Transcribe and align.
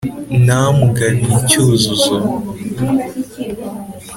Ntamugabiye 0.43 1.31
icyuzuzo 1.41 2.13